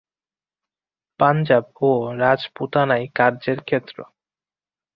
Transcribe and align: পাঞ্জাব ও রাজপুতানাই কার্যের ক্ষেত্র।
পাঞ্জাব 1.19 1.65
ও 1.81 1.91
রাজপুতানাই 2.19 3.03
কার্যের 3.15 3.59
ক্ষেত্র। 3.63 3.97